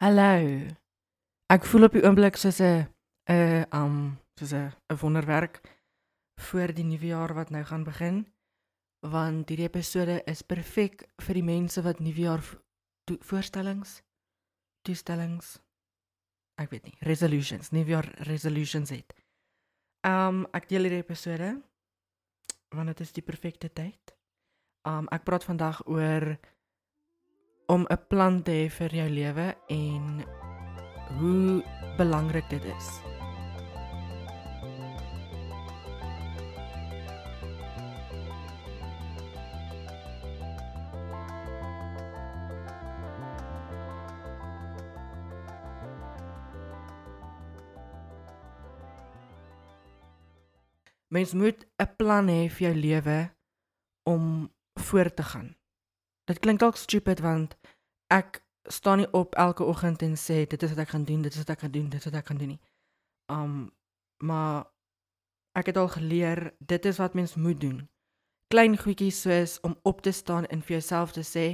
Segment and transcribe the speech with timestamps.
[0.00, 0.64] Hallo.
[1.52, 2.88] Ek voel op die oomblik soos 'n
[3.28, 5.60] 'n um soos 'n 'n wonderwerk
[6.40, 8.32] voor die nuwe jaar wat nou gaan begin.
[9.04, 12.40] Want hierdie episode is perfek vir die mense wat nuwejaar
[13.04, 14.02] to voorstellings,
[14.82, 15.60] toestellings
[16.56, 19.12] ek weet nie, resolutions, nuwejaar resolutions het.
[20.00, 21.62] Um ek deel hierdie episode
[22.70, 24.16] want dit is die perfekte tyd.
[24.88, 26.38] Um ek praat vandag oor
[27.70, 30.04] om 'n plan te hê vir jou lewe en
[31.18, 31.62] hoe
[31.96, 32.88] belangrik dit is.
[51.08, 53.30] Mens moet 'n plan hê vir jou lewe
[54.02, 55.59] om voort te gaan.
[56.30, 57.56] Dit klink dalk stupid want
[58.14, 58.38] ek
[58.70, 61.42] staan nie op elke oggend en sê dit is wat ek gaan doen, dit is
[61.42, 62.60] wat ek gaan doen, dit is wat ek gaan doen nie.
[63.26, 63.56] Um
[64.20, 64.68] maar
[65.58, 67.88] ek het al geleer dit is wat mens moet doen.
[68.52, 71.46] Klein goedjies soos om op te staan en vir jouself te sê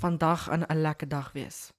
[0.00, 1.72] vandag gaan 'n lekker dag wees.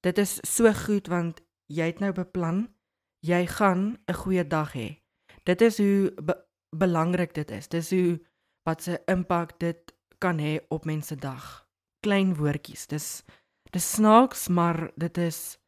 [0.00, 2.74] Dit is so goed want jy het nou beplan
[3.20, 5.02] jy gaan 'n goeie dag hê
[5.44, 6.34] dit is hoe be
[6.76, 7.68] belangrik dit is.
[7.68, 8.20] Dis hoe
[8.64, 9.92] wat se impak dit
[10.22, 11.66] kan hê op mense dag.
[12.06, 12.86] Klein woordjies.
[12.90, 13.08] Dis
[13.72, 15.58] dis snaaks, maar dit is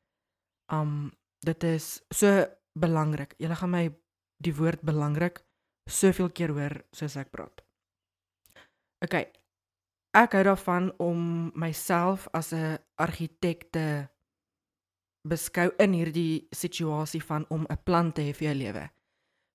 [0.72, 1.12] um
[1.44, 2.44] dit is so
[2.78, 3.34] belangrik.
[3.38, 3.84] Jy gaan my
[4.44, 5.42] die woord belangrik
[5.90, 7.62] soveel keer hoor soos ek praat.
[9.04, 9.16] OK.
[10.14, 14.08] Ek hou daarvan om myself as 'n argitek te
[15.28, 18.90] beskou in hierdie situasie van om 'n plan te hê vir jou lewe.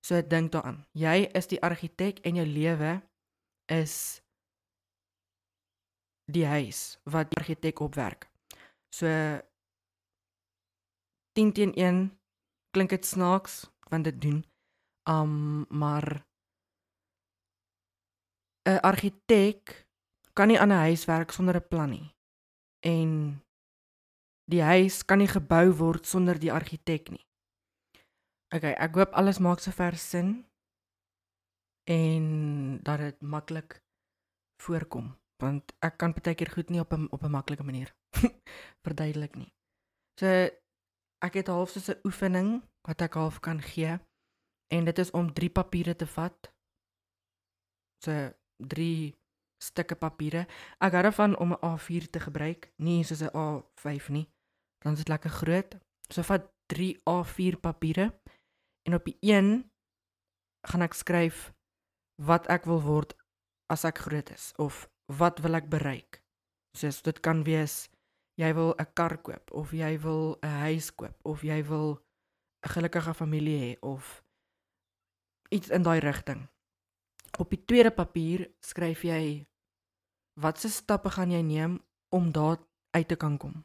[0.06, 0.86] So dink daaraan.
[0.92, 3.02] Jy is die argitek en jou lewe
[3.66, 4.22] is
[6.30, 8.30] die huis wat die argitek opwerk.
[8.94, 9.06] So
[11.32, 12.18] 10 teen 1
[12.70, 14.44] klink dit snaaks want dit doen
[15.08, 16.26] um maar
[18.68, 19.86] 'n argitek
[20.32, 22.14] kan nie aan 'n huis werk sonder 'n plan nie.
[22.80, 23.42] En
[24.44, 27.26] die huis kan nie gebou word sonder die argitek nie.
[28.54, 30.46] Okay, ek hoop alles maak sover sin
[31.84, 33.82] en dat dit maklik
[34.62, 37.94] voorkom want ek kan baie keer goed nie op 'n op 'n maklike manier
[38.84, 39.52] verduidelik nie.
[40.20, 40.26] So
[41.20, 43.98] ek het half so 'n oefening wat ek half kan gee
[44.68, 46.52] en dit is om 3 papiere te vat.
[48.04, 49.14] So 3
[49.62, 50.46] stukke papiere.
[50.80, 54.28] Ek hou daarvan om 'n A4 te gebruik, nie soos 'n A5 nie.
[54.78, 55.76] Dan is dit lekker groot.
[56.08, 58.20] So vat 3 A4 papiere
[58.82, 59.70] en op die 1
[60.62, 61.52] gaan ek skryf
[62.20, 63.14] wat ek wil word
[63.72, 66.22] as ek groot is of wat wil ek bereik.
[66.76, 67.88] Soos dit kan wees
[68.40, 72.00] jy wil 'n kar koop of jy wil 'n huis koop of jy wil
[72.64, 74.22] 'n gelukkige familie hê of
[75.50, 76.48] iets in daai rigting.
[77.38, 79.46] Op die tweede papier skryf jy
[80.40, 82.58] watse stappe gaan jy neem om daar
[82.90, 83.64] uit te kan kom.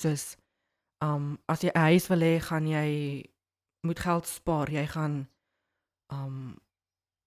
[0.00, 0.36] Soos
[1.00, 2.88] um as jy 'n huis wil hê, gaan jy
[3.86, 4.70] moet geld spaar.
[4.70, 5.28] Jy gaan
[6.12, 6.58] um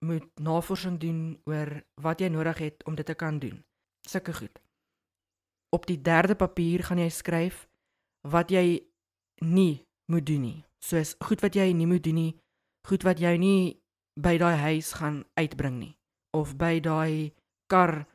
[0.06, 3.64] moet navorsing doen oor wat jy nodig het om dit te kan doen.
[4.08, 4.62] Sulke goed.
[5.70, 7.68] Op die derde papier gaan jy skryf
[8.28, 8.82] wat jy
[9.46, 10.60] nie moet doen nie.
[10.82, 12.34] Soos goed wat jy nie moet doen nie,
[12.88, 13.82] goed wat jy nie
[14.20, 15.94] by daai huis gaan uitbring nie
[16.36, 17.34] of by daai
[17.72, 18.08] kar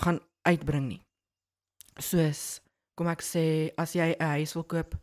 [0.00, 1.02] gaan uitbring nie.
[1.98, 2.60] Soos
[2.96, 4.96] kom ek sê as jy 'n huis wil koop,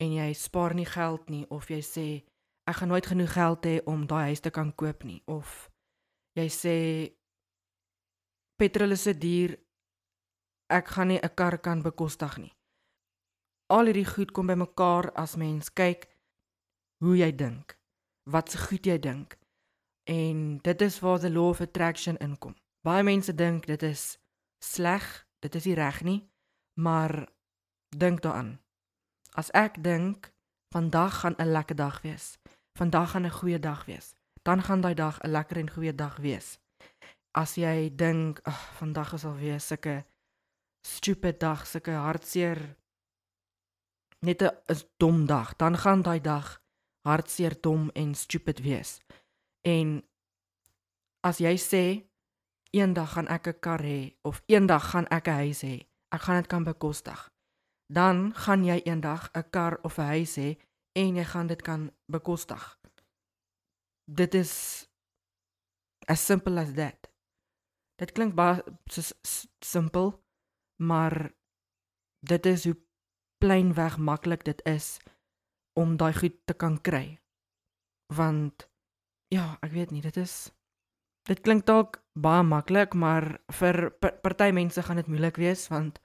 [0.00, 2.06] en jy spaar nie geld nie of jy sê
[2.70, 5.70] ek gaan nooit genoeg geld hê om daai huis te kan koop nie of
[6.38, 6.76] jy sê
[8.58, 9.56] petrol is se duur
[10.68, 12.54] ek gaan nie 'n kar kan bekostig nie.
[13.68, 16.08] Al hierdie goed kom bymekaar as mens kyk
[17.00, 17.78] hoe jy dink
[18.24, 19.38] wat se goed jy dink
[20.04, 22.54] en dit is waar the law of attraction inkom.
[22.82, 24.18] Baie mense dink dit is
[24.58, 26.30] sleg dit is nie reg nie
[26.74, 27.28] maar
[27.88, 28.60] dink daaraan.
[29.34, 30.32] As ek dink
[30.70, 32.38] vandag gaan 'n lekker dag wees.
[32.78, 34.14] Vandag gaan 'n goeie dag wees.
[34.42, 36.58] Dan gaan daai dag 'n lekker en goeie dag wees.
[37.30, 40.04] As jy dink, ag, vandag is alweer sulke
[40.80, 42.76] stupid dag, sulke hartseer
[44.18, 44.52] net 'n
[44.96, 46.62] dom dag, dan gaan daai dag
[47.00, 49.00] hartseer, dom en stupid wees.
[49.60, 50.04] En
[51.20, 52.08] as jy sê
[52.70, 56.36] eendag gaan ek 'n kar hê of eendag gaan ek 'n huis hê, ek gaan
[56.36, 57.34] dit kan bekostig
[57.86, 60.56] dan gaan jy eendag 'n kar of 'n huis hê
[60.94, 62.62] en jy gaan dit kan bekostig.
[64.04, 64.52] Dit is
[66.06, 67.10] as simple as that.
[67.98, 68.62] Dit klink baie
[69.64, 70.12] simpel,
[70.82, 71.32] maar
[72.26, 72.76] dit is hoe
[73.38, 74.98] plainweg maklik dit is
[75.78, 77.20] om daai goed te kan kry.
[78.14, 78.68] Want
[79.34, 80.52] ja, ek weet nie, dit is
[81.24, 86.00] dit klink dalk baie maklik, maar vir party mense gaan dit moeilik wees want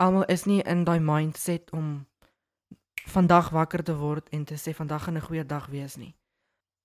[0.00, 2.06] almal is nie in daai mindset om
[3.04, 6.16] vandag wakker te word en te sê vandag gaan 'n goeie dag wees nie.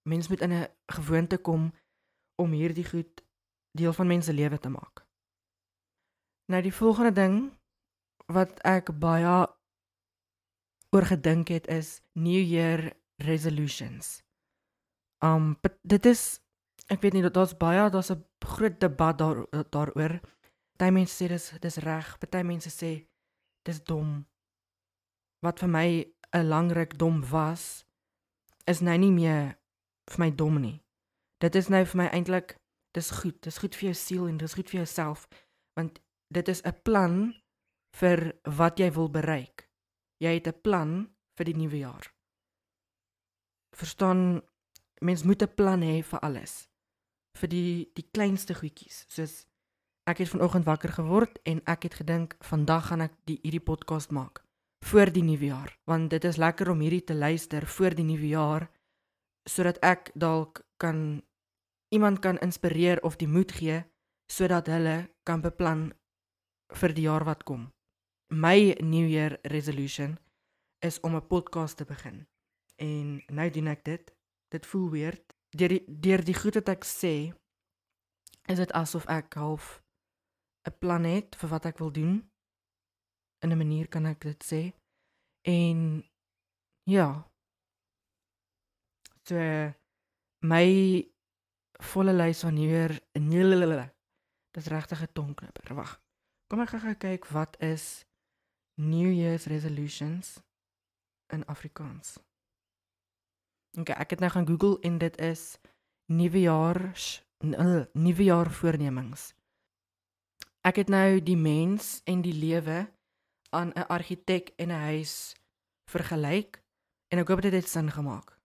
[0.04, 1.74] Mens moet in 'n gewoonte kom
[2.36, 3.24] om hierdie goed
[3.71, 5.06] deel van mense lewe te maak.
[6.45, 7.54] Nou die volgende ding
[8.25, 9.48] wat ek baie
[10.89, 14.24] oor gedink het is New Year resolutions.
[15.24, 16.42] Um dit is
[16.88, 20.19] ek weet nie dat daar's baie daar's 'n groot debat daar daaroor.
[20.77, 23.07] Party mense sê dis dis reg, party mense sê
[23.63, 24.28] dis dom
[25.39, 25.88] wat vir my
[26.33, 27.86] 'n langryk dom was,
[28.65, 29.57] is nou nie meer
[30.07, 30.83] vir my dom nie.
[31.39, 32.57] Dit is nou vir my eintlik
[32.91, 33.41] dis goed.
[33.41, 35.27] Dis goed vir jou siel en dis goed vir jouself
[35.77, 36.00] want
[36.33, 37.33] dit is 'n plan
[37.95, 39.69] vir wat jy wil bereik.
[40.19, 42.13] Jy het 'n plan vir die nuwe jaar.
[43.71, 44.42] Verstaan
[45.01, 46.68] mens moet 'n plan hê vir alles.
[47.38, 49.45] Vir die die kleinste goedjies soos
[50.06, 54.12] ek het vanoggend wakker geword en ek het gedink vandag gaan ek die hierdie podcast
[54.12, 54.48] maak
[54.85, 58.27] voor die nuwe jaar want dit is lekker om hierdie te luister voor die nuwe
[58.27, 58.69] jaar
[59.49, 61.21] sodat ek dalk kan
[61.89, 63.83] iemand kan inspireer of die moed gee
[64.31, 65.89] sodat hulle kan beplan
[66.77, 67.69] vir die jaar wat kom.
[68.29, 70.17] My New Year resolution
[70.85, 72.27] is om 'n podcast te begin.
[72.75, 74.13] En nou doen ek dit.
[74.47, 75.33] Dit voel weird.
[75.49, 77.33] Deur die deur die goed wat ek sê
[78.45, 79.81] is dit asof ek half
[80.67, 82.31] 'n plan het vir wat ek wil doen
[83.39, 84.74] in 'n manier kan ek dit sê.
[85.41, 86.03] En
[86.83, 87.31] ja.
[89.24, 89.38] So
[90.39, 90.68] my
[91.74, 93.91] volle lys van hier nee.
[94.56, 95.75] Dis regtig 'n tongknipper.
[95.75, 96.01] Wag.
[96.47, 98.06] Kom ek gaan kyk wat is
[98.75, 100.39] New Year's resolutions
[101.27, 102.18] in Afrikaans.
[103.77, 105.59] Okay, ek het nou gaan Google en dit is
[106.06, 106.80] nuwe jaar
[107.94, 109.33] nuwe jaar voornemings.
[110.62, 112.89] Ek het nou die mens en die lewe
[113.49, 115.35] aan 'n argitek en 'n huis
[115.89, 116.63] vergelyk
[117.07, 118.39] en ek hoop dit het sin gemaak.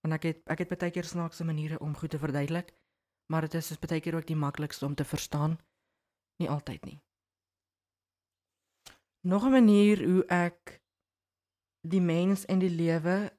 [0.00, 2.74] Want ek het ek het baie keer snaakse maniere om goed te verduidelik,
[3.26, 5.58] maar dit is baie keer ook die maklikste om te verstaan.
[6.36, 7.00] Nie altyd nie.
[9.20, 10.80] Nog 'n manier hoe ek
[11.80, 13.32] die mens en die lewe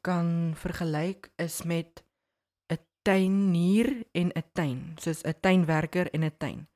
[0.00, 2.04] kan vergelyk is met
[2.72, 6.68] 'n tuinier en 'n tuin, soos 'n tuinwerker en 'n tuin.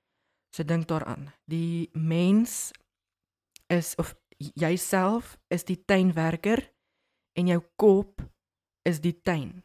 [0.51, 1.33] So dink daaraan.
[1.45, 2.71] Die mens
[3.75, 6.63] is of jouself is die tuinwerker
[7.39, 8.23] en jou kop
[8.87, 9.63] is die tuin.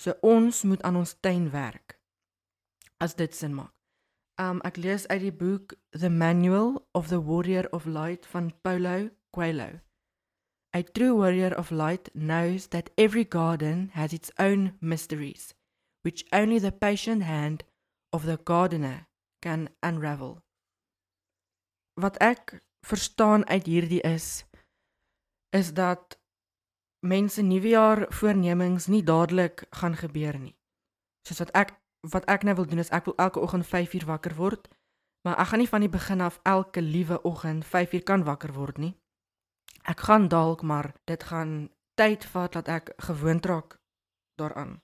[0.00, 1.98] So ons moet aan ons tuin werk.
[3.00, 3.74] As dit sin maak.
[4.40, 9.10] Um ek lees uit die boek The Manual of the Warrior of Light van Paulo
[9.36, 9.80] Coelho.
[10.72, 15.52] A true warrior of light knows that every garden has its own mysteries,
[16.02, 17.64] which only the patient hand
[18.12, 19.08] of the gardener
[19.42, 20.42] can unravel.
[21.96, 24.44] Wat ek verstaan uit hierdie is
[25.50, 26.18] is dat
[27.00, 30.56] mense nuwejaar voornemings nie dadelik gaan gebeur nie.
[31.26, 34.34] Soos wat ek wat ek nou wil doen is ek wil elke oggend 5uur wakker
[34.36, 34.68] word,
[35.26, 38.78] maar ek gaan nie van die begin af elke liewe oggend 5uur kan wakker word
[38.78, 38.94] nie.
[39.84, 43.76] Ek gaan dalk maar dit gaan tyd vat dat ek gewoond raak
[44.40, 44.80] daaraan.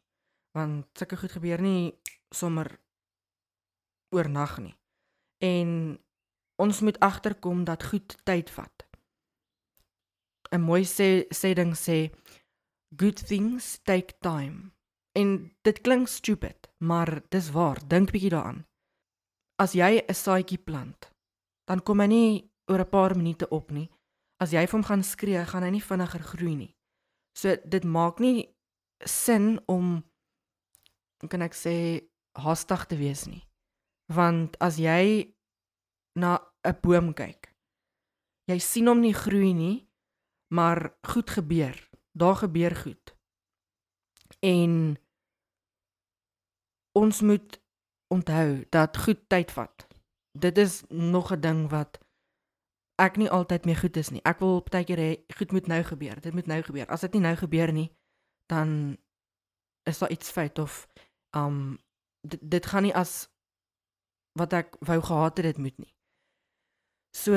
[0.53, 1.97] Want sulke goed gebeur nie
[2.35, 2.81] sommer
[4.13, 4.77] oornag nie.
[5.41, 5.99] En
[6.57, 8.87] ons moet agterkom dat goed tyd vat.
[10.53, 12.11] 'n Mooi sê sê ding sê
[12.97, 14.73] good things take time.
[15.13, 17.79] En dit klink stupid, maar dis waar.
[17.89, 18.67] Dink bietjie daaraan.
[19.59, 21.11] As jy 'n saadjie plant,
[21.65, 23.91] dan kom hy nie oor 'n paar minute op nie.
[24.41, 26.77] As jy vir hom gaan skree, gaan hy nie vinniger groei nie.
[27.35, 28.55] So dit maak nie
[29.05, 30.05] sin om
[31.29, 33.43] kan ek sê haastig te wees nie.
[34.13, 35.36] Want as jy
[36.17, 37.55] na 'n boom kyk.
[38.49, 39.89] Jy sien hom nie groei nie,
[40.49, 41.91] maar goed gebeur.
[42.13, 43.17] Daar gebeur goed.
[44.41, 44.97] En
[46.93, 47.61] ons moet
[48.09, 49.87] onthou dat goed tyd vat.
[50.33, 51.99] Dit is nog 'n ding wat
[52.95, 54.23] ek nie altyd mee goed is nie.
[54.23, 56.21] Ek wil baie keer hê goed moet nou gebeur.
[56.21, 56.87] Dit moet nou gebeur.
[56.87, 57.97] As dit nie nou gebeur nie,
[58.47, 58.97] dan
[59.83, 60.89] is daar iets fout of
[61.37, 61.79] um
[62.21, 63.29] dit, dit gaan nie as
[64.33, 65.96] wat ek wou gehad het dit moet nie.
[67.17, 67.33] So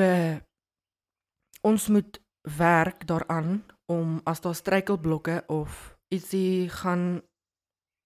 [1.60, 2.20] ons moet
[2.56, 7.22] werk daaraan om as daar struikelblokke of ietsie gaan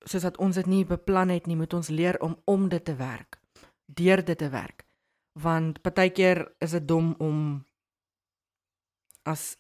[0.05, 2.95] soos dat ons dit nie beplan het nie, moet ons leer om om dit te
[2.97, 3.41] werk.
[3.87, 4.85] Deur dit te werk.
[5.33, 7.39] Want partykeer is dit dom om
[9.23, 9.57] as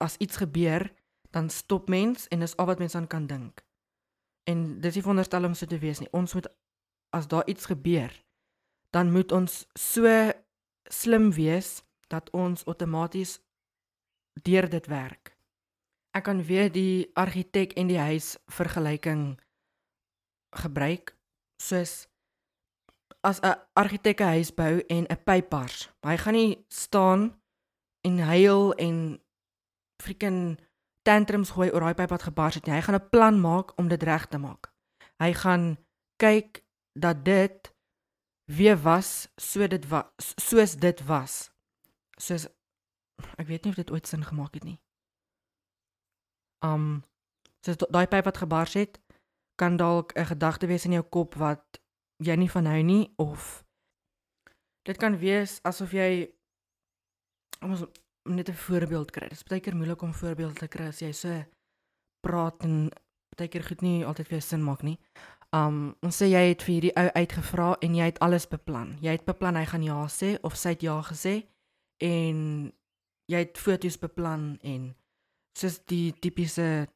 [0.00, 0.86] as iets gebeur,
[1.30, 3.64] dan stop mens en dis al wat mens aan kan dink.
[4.48, 6.08] En dis nie veronderstel om so te wees nie.
[6.16, 6.48] Ons moet
[7.16, 8.12] as daar iets gebeur,
[8.94, 10.06] dan moet ons so
[10.92, 13.38] slim wees dat ons outomaties
[14.42, 15.36] deur dit werk.
[16.10, 19.38] Ek kan weer die argitek en die huis vergelyking
[20.58, 21.14] gebruik
[21.62, 22.10] soos
[23.22, 25.90] as 'n argitek 'n huis bou en 'n pyp bars.
[26.02, 27.40] Hy gaan nie staan
[28.00, 29.20] en huil en
[30.02, 30.58] freaking
[31.02, 32.74] tantrums gooi oor daai pyp wat gebars het nie.
[32.74, 34.72] Hy gaan 'n plan maak om dit reg te maak.
[35.18, 35.78] Hy gaan
[36.16, 37.72] kyk dat dit
[38.56, 41.50] weer was so dit was soos dit was.
[42.16, 42.48] Soos
[43.36, 44.80] ek weet nie of dit ooit sin gemaak het nie.
[46.64, 47.04] Um
[47.64, 49.00] soos daai pyp wat gebars het,
[49.60, 51.80] kan dalk 'n gedagte wees in jou kop wat
[52.16, 53.64] jy nie van hou nie of
[54.82, 56.32] dit kan wees asof jy
[57.60, 57.84] ons
[58.24, 59.28] net 'n voorbeeld kry.
[59.28, 61.44] Dit is baie keer moeilik om voorbeelde te kry as jy so
[62.20, 62.90] praat en
[63.36, 64.98] baie keer goed nie altyd vir sin maak nie.
[65.56, 68.94] Um ons sê jy het vir hierdie ou uitgevra en jy het alles beplan.
[69.02, 71.34] Jy het beplan hy gaan ja sê of sy het ja gesê
[71.98, 72.70] en
[73.30, 74.94] jy het foto's beplan en
[75.58, 76.86] soos die tipiese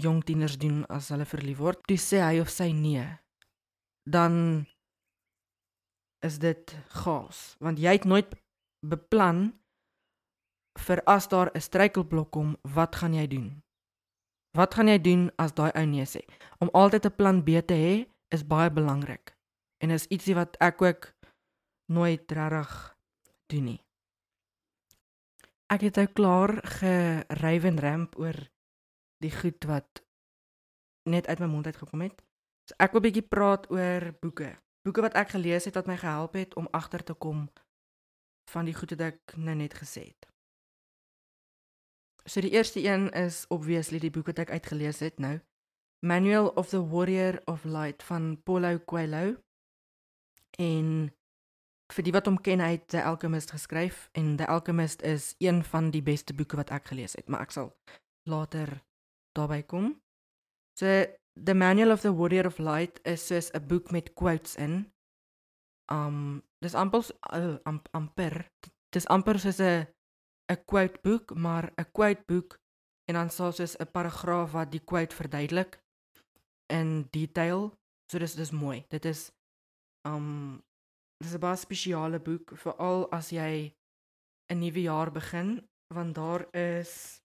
[0.00, 1.82] jong tieners doen as hulle verlief word.
[1.86, 3.06] Toe sê hy of sy nee
[4.10, 4.66] dan
[6.20, 8.34] is dit gas want jy het nooit
[8.86, 9.50] beplan
[10.86, 13.62] vir as daar 'n struikelblok kom wat gaan jy doen
[14.58, 16.22] wat gaan jy doen as daai ou nee sê
[16.58, 17.94] om altyd 'n plan B te hê
[18.34, 19.36] is baie belangrik
[19.82, 21.12] en is ietsie wat ek ook
[21.86, 22.96] nooit regtig
[23.46, 23.80] doen nie
[25.66, 28.38] ek het nou klaar gerywen ramp oor
[29.20, 30.02] die goed wat
[31.04, 32.22] net uit my mond uit gekom het
[32.70, 34.50] So ek wil 'n bietjie praat oor boeke.
[34.86, 37.50] Boeke wat ek gelees het wat my gehelp het om agter te kom
[38.50, 40.29] van die goed wat ek nou net gesê het.
[42.24, 45.38] So die eerste een is obviously die boek wat ek uitgelees het nou.
[46.00, 49.36] Manual of the Warrior of Light van Paulo Coelho.
[50.58, 51.10] En
[51.90, 55.64] vir die wat hom ken, hy het The Alchemist geskryf en The Alchemist is een
[55.64, 57.72] van die beste boeke wat ek gelees het, maar ek sal
[58.28, 58.80] later
[59.36, 59.94] daarby kom.
[60.78, 64.92] So The Manual of the Warrior of Light is soos 'n boek met quotes in.
[65.92, 68.50] Um dis amper uh, am, amper
[68.92, 69.86] dis amper soos 'n
[70.50, 72.58] 'n quote boek, maar 'n quote boek
[73.08, 75.82] en dan sal soos 'n paragraaf wat die quote verduidelik
[76.66, 77.78] in detail.
[78.10, 78.84] So dis dis mooi.
[78.88, 79.30] Dit is
[80.02, 80.62] um
[81.22, 83.74] dis 'n baie spesiale boek veral as jy
[84.50, 87.22] 'n nuwe jaar begin want daar is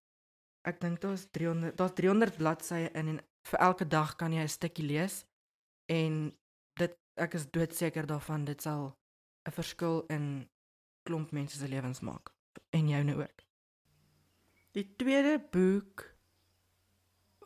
[0.62, 4.58] ek dink daar's 300 daar's 300 bladsye in en vir elke dag kan jy 'n
[4.58, 5.26] stukkie lees
[5.86, 6.38] en
[6.80, 8.98] dit ek is doodseker daarvan dit sal
[9.48, 10.50] 'n verskil in
[11.04, 12.35] klomp mense se lewens maak
[12.70, 13.44] en joune ook.
[14.76, 16.16] Die tweede boek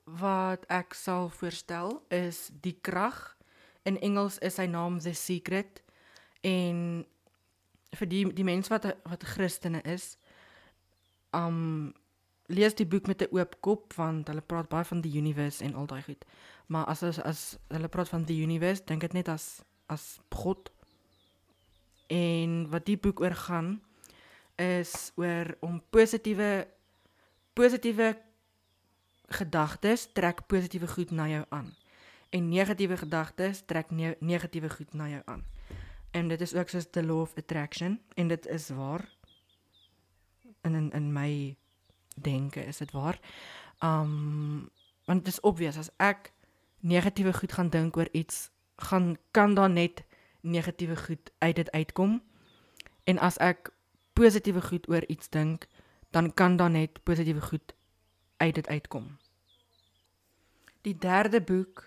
[0.04, 3.38] wat ek sal voorstel is Die Krag.
[3.86, 5.84] In Engels is sy naam The Secret
[6.46, 7.06] en
[7.98, 10.16] vir die die mense wat wat Christene is,
[11.34, 11.94] um
[12.50, 15.76] lees die boek met 'n oop kop want hulle praat baie van die universe en
[15.76, 16.26] al daai goed.
[16.68, 20.72] Maar as as, as hulle praat van die universe, dink dit net as as God.
[22.08, 23.82] En wat die boek oor gaan
[24.60, 26.68] is oor om positiewe
[27.54, 28.18] positiewe
[29.30, 31.74] gedagtes trek positiewe goed na jou aan.
[32.30, 35.46] En negatiewe gedagtes trek ne negatiewe goed na jou aan.
[36.12, 39.10] En dit is ook soos the law of attraction en dit is waar
[40.62, 41.56] in in in my
[42.16, 43.20] denke, is dit waar?
[43.80, 44.70] Um
[45.06, 46.32] want dit is obvious as ek
[46.80, 50.04] negatiewe goed gaan dink oor iets, gaan kan daar net
[50.42, 52.22] negatiewe goed uit dit uitkom.
[53.04, 53.72] En as ek
[54.20, 55.68] positiewe goed oor iets dink,
[56.12, 57.74] dan kan daar net positiewe goed
[58.38, 59.18] uit dit uitkom.
[60.82, 61.86] Die derde boek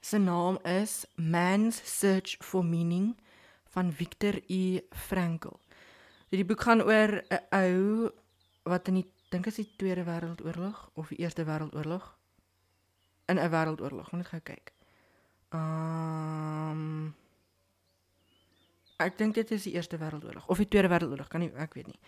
[0.00, 3.16] se naam is Man's Search for Meaning
[3.64, 4.80] van Viktor E.
[4.90, 5.60] Frankl.
[6.28, 8.10] Die boek gaan oor 'n ou
[8.62, 12.16] wat in die dink is die Tweede Wêreldoorlog of die Eerste Wêreldoorlog
[13.26, 14.12] in 'n wêreldoorlog.
[14.12, 14.72] Moet gou kyk.
[15.48, 17.14] Ehm um,
[18.98, 21.86] Ek dink dit is die Eerste Wêreldoorlog of die Tweede Wêreldoorlog, kan nie ek weet
[21.86, 21.98] nie.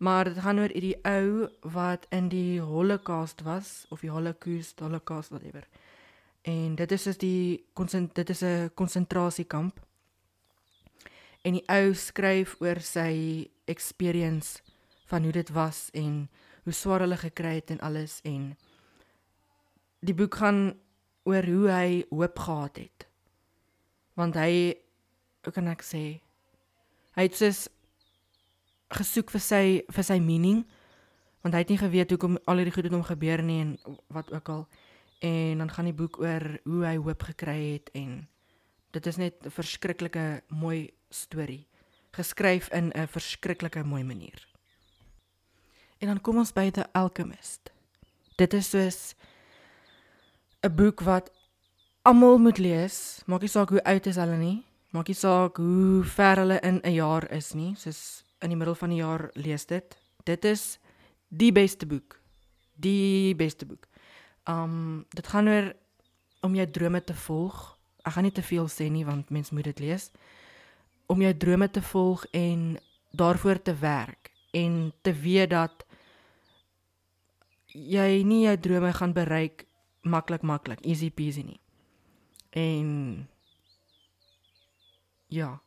[0.00, 5.34] Maar dit gaan oor hierdie ou wat in die Holocaust was of die Holocaust, Holocaust
[5.34, 5.66] whatever.
[6.48, 7.66] En dit is is die
[8.14, 9.80] dit is 'n konsentrasiekamp.
[11.44, 14.62] En die ou skryf oor sy experience
[15.06, 16.30] van hoe dit was en
[16.64, 18.56] hoe swaar hulle gekry het en alles en
[20.00, 20.80] die boek gaan
[21.24, 23.06] oor hoe hy hoop gehad het.
[24.14, 24.74] Want hy
[25.44, 26.20] hoe kan ek sê
[27.18, 27.66] hy het soos
[28.94, 30.62] gesoek vir sy vir sy meaning
[31.48, 33.70] Want hy het nie geweet hoekom al hierdie goed met hom gebeur nie en
[34.12, 34.66] wat ook al.
[35.24, 38.26] En dan gaan die boek oor hoe hy hoop gekry het en
[38.92, 41.66] dit is net 'n verskriklike mooi storie
[42.12, 44.48] geskryf in 'n verskriklike mooi manier.
[45.98, 47.70] En dan kom ons by The Alchemist.
[48.36, 49.14] Dit is soos
[50.62, 51.30] 'n boek wat
[52.02, 56.04] almal moet lees, maak nie saak hoe oud is hulle nie, maak nie saak hoe
[56.04, 59.66] ver hulle in 'n jaar is nie, soos in die middel van die jaar lees
[59.66, 59.96] dit.
[60.24, 60.78] Dit is
[61.28, 62.20] die beste boek.
[62.74, 63.86] Die beste boek.
[64.46, 65.72] Um dit gaan oor
[66.40, 67.78] om jou drome te volg.
[68.04, 70.10] Ek gaan nie te veel sê nie want mens moet dit lees.
[71.06, 72.78] Om jou drome te volg en
[73.10, 75.84] daarvoor te werk en te weet dat
[77.72, 79.66] jy nie jou drome gaan bereik
[80.02, 81.60] maklik maklik, easy peasy nie.
[82.50, 83.28] En
[85.28, 85.62] ja,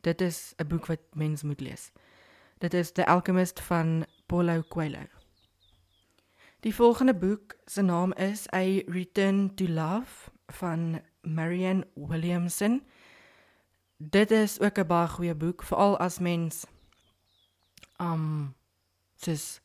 [0.00, 1.92] dit is 'n boek wat mens moet lees.
[2.58, 5.06] Dit is The Alchemist van Paulo Coelho.
[6.60, 12.82] Die volgende boek se naam is A Return to Love van Marianne Williamson.
[13.96, 16.66] Dit is ook 'n baie goeie boek, veral as mens
[17.98, 18.54] um
[19.16, 19.60] soos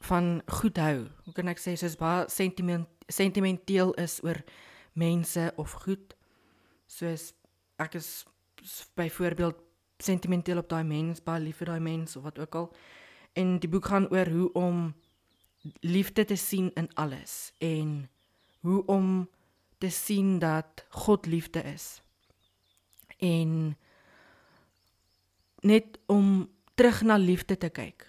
[0.00, 1.08] van goed hou.
[1.24, 4.44] Hoe kan ek sê soos baie sentiment sentimenteel is oor
[4.92, 6.14] mense of goed.
[6.86, 7.32] Soos
[7.80, 8.24] ek is
[8.94, 9.58] byvoorbeeld
[10.00, 12.68] sentimenteel op daai mens, baie lief vir daai mens of wat ook al.
[13.38, 14.94] En die boek gaan oor hoe om
[15.84, 18.08] liefde te sien in alles en
[18.64, 19.28] hoe om
[19.78, 22.02] te sien dat God liefde is.
[23.18, 23.76] En
[25.60, 28.08] net om terug na liefde te kyk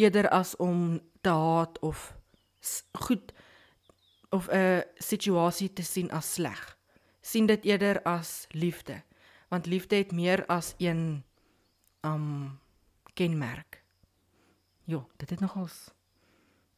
[0.00, 2.16] eerder as om te haat of
[2.92, 3.32] goed
[4.30, 6.78] of 'n situasie te sien as sleg.
[7.20, 9.02] sien dit eerder as liefde
[9.50, 11.24] want liefde het meer as een
[12.06, 12.58] um
[13.14, 13.82] kenmerk.
[14.84, 15.90] Jo, dit het nogals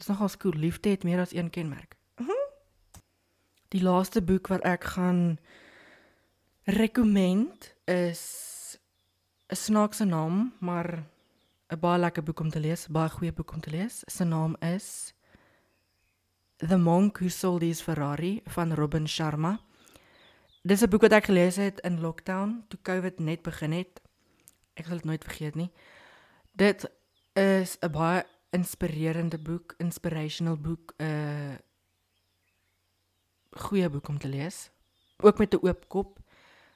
[0.03, 1.95] Dis nogal skool liefde het meer as een kenmerk.
[2.19, 2.39] Mhm.
[3.69, 5.39] Die laaste boek wat ek gaan
[6.65, 8.79] rekomend is
[9.47, 11.07] 'n snaakse naam, maar
[11.71, 14.03] 'n baie lekker boek om te lees, baie goeie boek om te lees.
[14.07, 15.15] Sy naam is
[16.57, 19.61] The Monk Who Sold His Ferrari van Robin Sharma.
[20.63, 24.01] Dis 'n boek wat ek gelees het in lockdown toe COVID net begin het.
[24.75, 25.71] Ek sal dit nooit vergeet nie.
[26.53, 26.91] Dit
[27.33, 31.57] is 'n baie inspirerende boek, inspirational boek, 'n uh,
[33.51, 34.71] goeie boek om te lees.
[35.19, 36.19] Ook met 'n oop kop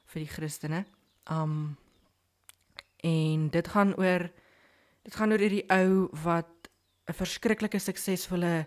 [0.04, 0.84] vir die Christene.
[1.30, 1.76] Um
[2.96, 4.30] en dit gaan oor
[5.02, 6.68] dit gaan oor hierdie ou wat
[7.06, 8.66] 'n verskriklike suksesvolle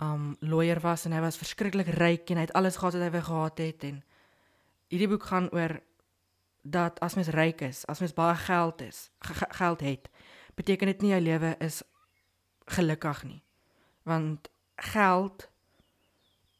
[0.00, 3.10] um lawyer was en hy was verskriklik ryk en hy het alles gehad wat hy
[3.10, 4.02] wou gehad het en
[4.88, 5.78] hierdie boek gaan oor
[6.62, 9.10] dat as mens ryk is, as mens baie geld is,
[9.60, 10.10] geld het,
[10.54, 11.82] beteken dit nie jou lewe is
[12.68, 13.42] gelukkig nie.
[14.02, 15.48] Want geld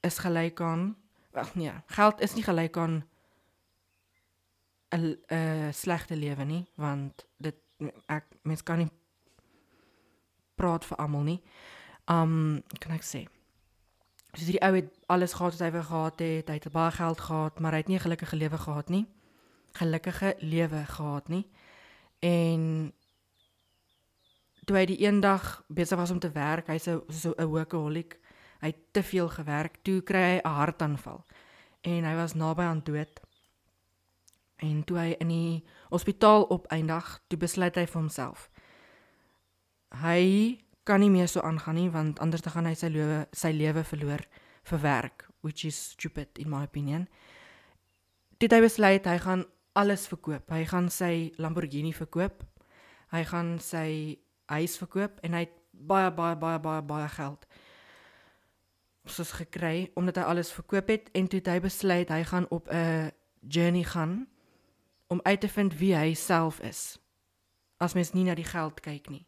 [0.01, 0.97] is gelyk aan
[1.39, 3.05] wag nee, geld is nie gelyk aan
[4.91, 7.57] 'n 'n slegte lewe nie, want dit
[8.07, 8.91] ek mens kan nie
[10.55, 11.43] praat vir almal nie.
[12.07, 13.29] Um kan ek sê.
[14.33, 17.21] So die ou het alles gehad wat hy wou gehad het, hy het baie geld
[17.21, 19.07] gehad, maar hy het nie 'n gelukkige lewe gehad nie.
[19.73, 21.47] Gelukkige lewe gehad nie.
[22.21, 22.93] En
[24.65, 28.19] toe hy die eendag besig was om te werk, hy's so 'n workaholic.
[28.61, 31.25] Hy het te veel gewerk, toe kry hy 'n hartaanval
[31.81, 33.21] en hy was naby aan dood.
[34.57, 38.51] En toe hy in die hospitaal opeindig, toe besluit hy vir homself.
[40.03, 40.59] Hy
[40.89, 43.85] kan nie meer so aangaan nie want anders dan gaan hy sy lewe sy lewe
[43.85, 44.25] verloor
[44.71, 47.07] vir werk, which is stupid in my opinion.
[48.41, 49.45] Dit hy besluit hy gaan
[49.79, 50.51] alles verkoop.
[50.51, 52.43] Hy gaan sy Lamborghini verkoop.
[53.13, 57.45] Hy gaan sy huis verkoop en hy het baie baie baie baie baie geld
[59.09, 62.69] soos gekry omdat hy alles verkoop het en toe het hy besluit hy gaan op
[62.69, 64.29] 'n journey gaan
[65.09, 66.99] om uit te vind wie hy self is.
[67.77, 69.28] As mens nie na die geld kyk nie.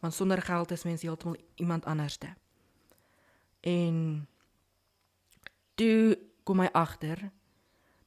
[0.00, 2.34] Want sonder geld is mens heeltemal iemand anderste.
[3.60, 4.28] En
[5.74, 7.30] toe kom hy agter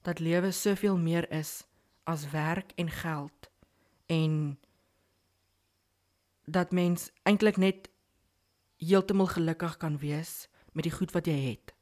[0.02, 1.64] dat lewe soveel meer is
[2.04, 3.50] as werk en geld
[4.06, 4.60] en
[6.46, 7.90] dat mens eintlik net
[8.78, 11.74] heeltemal gelukkig kan wees met die goed wat jy het.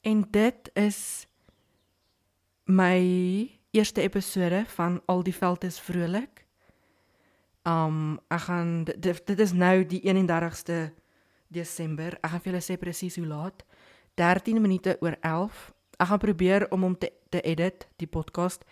[0.00, 1.26] En dit is
[2.64, 2.98] my
[3.70, 6.41] eerste episode van Al die veld is vrolik.
[7.68, 10.92] Um ek gaan dit, dit is nou die 31ste
[11.52, 12.16] Desember.
[12.20, 13.64] Ek gaan vir julle sê presies hoe laat.
[14.18, 15.60] 13 minute oor 11.
[15.98, 18.64] Ek gaan probeer om hom te te edit die podcast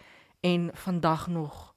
[0.44, 1.74] en vandag nog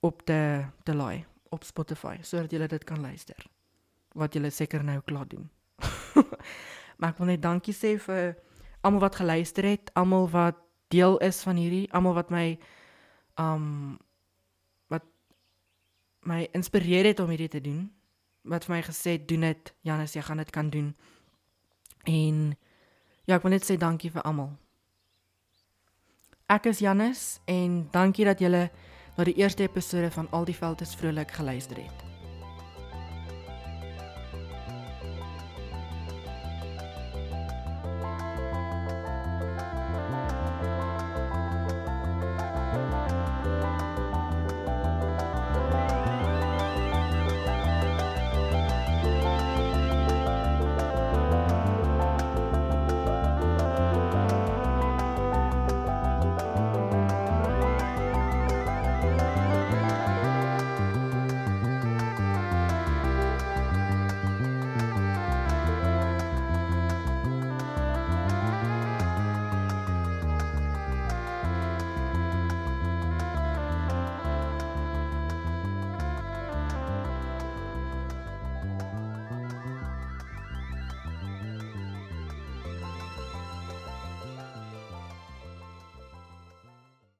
[0.00, 3.46] op te te laai op Spotify sodat julle dit kan luister.
[4.12, 5.48] Wat julle seker nou klaar doen.
[6.98, 8.34] maar ek wil net dankie sê vir
[8.82, 10.58] almal wat geluister het, almal wat
[10.92, 12.46] deel is van hierdie, almal wat my
[13.40, 13.96] um
[16.28, 17.86] my inspireer het om hierdie te doen.
[18.42, 20.92] Wat vir my gesê het, doen dit, Janus, jy gaan dit kan doen.
[22.04, 22.44] En
[23.24, 24.52] ja, ek wil net sê dankie vir almal.
[26.52, 28.66] Ek is Janus en dankie dat julle
[29.16, 32.11] na die eerste episode van Al die veld is vrolik geluister het.